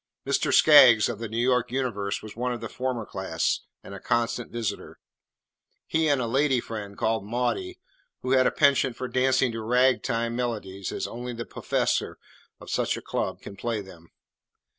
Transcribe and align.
Mr. 0.25 0.51
Skaggs, 0.51 1.07
of 1.09 1.19
the 1.19 1.27
New 1.29 1.37
York 1.37 1.71
Universe, 1.71 2.23
was 2.23 2.35
one 2.35 2.51
of 2.51 2.59
the 2.59 2.67
former 2.69 3.05
class 3.05 3.59
and 3.83 3.93
a 3.93 3.99
constant 3.99 4.49
visitor, 4.51 4.97
he 5.85 6.07
and 6.07 6.19
a 6.19 6.25
"lady 6.25 6.59
friend" 6.59 6.97
called 6.97 7.23
"Maudie," 7.23 7.79
who 8.23 8.31
had 8.31 8.47
a 8.47 8.51
penchant 8.51 8.95
for 8.95 9.07
dancing 9.07 9.51
to 9.51 9.61
"Rag 9.61 10.01
time" 10.01 10.35
melodies 10.35 10.91
as 10.91 11.05
only 11.05 11.33
the 11.33 11.45
"puffessor" 11.45 12.17
of 12.59 12.71
such 12.71 12.97
a 12.97 13.01
club 13.03 13.41
can 13.41 13.55
play 13.55 13.79
them. 13.79 14.07